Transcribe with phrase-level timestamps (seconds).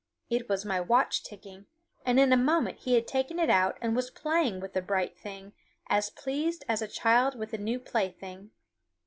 [0.31, 1.67] It was my watch ticking,
[2.03, 5.15] and in a moment he had taken it out and was playing with the bright
[5.15, 5.53] thing,
[5.89, 8.49] as pleased as a child with a new plaything.